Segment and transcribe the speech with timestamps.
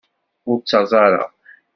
[0.49, 1.23] Ur ttaẓ ara.